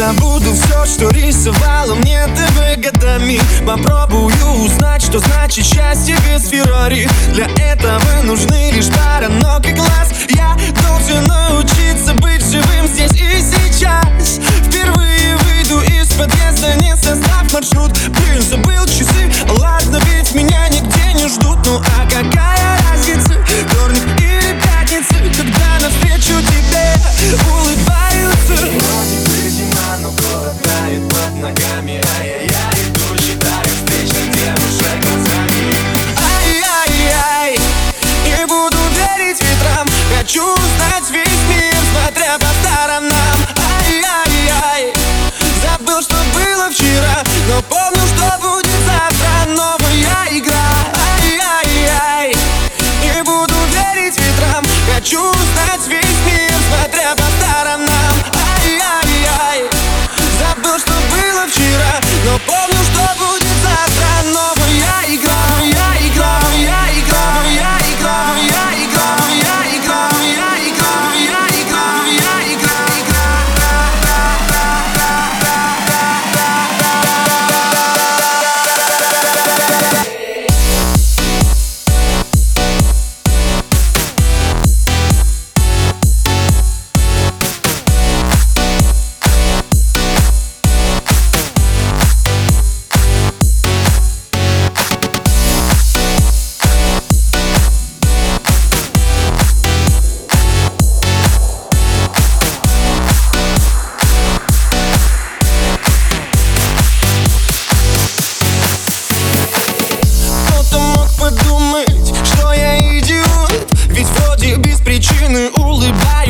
[0.00, 4.32] Забуду все, что рисовало мне ТВ годами Попробую
[4.64, 7.06] узнать, что значит счастье без Феррари.
[7.34, 10.10] Для этого нужны лишь пара ног и глаз.
[10.30, 10.56] Я
[10.88, 14.40] должен научиться быть живым здесь и сейчас.
[14.64, 15.19] Впервые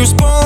[0.00, 0.39] you spoke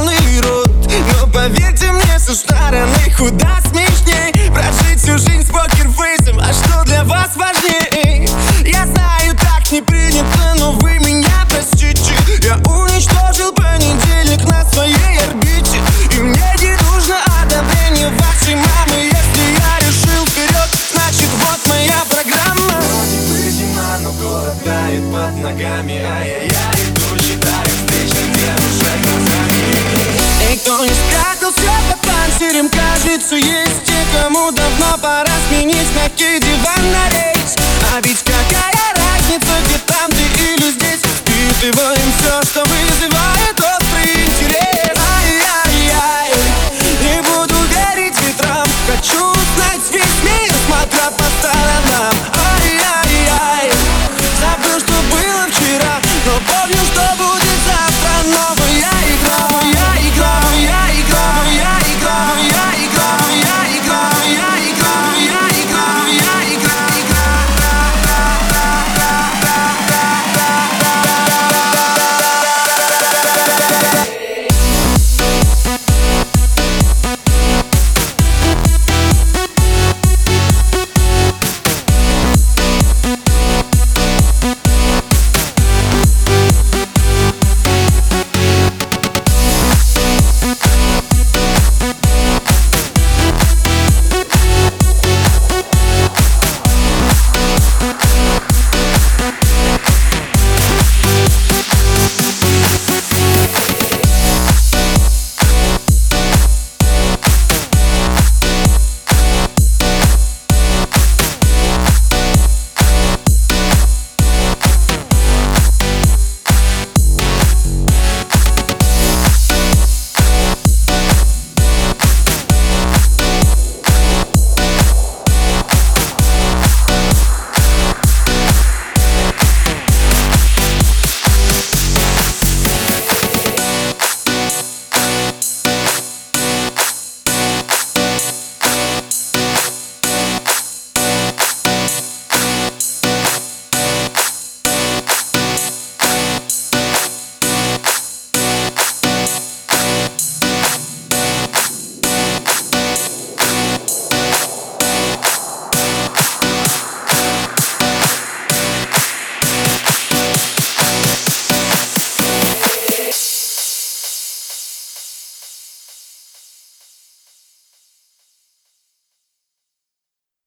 [33.35, 37.57] сердцу есть Те, кому давно пора сменить мягкий диван на рейс.
[37.95, 41.01] А ведь какая разница, где там ты или здесь?
[41.01, 43.34] Впитываем все, что вызывает.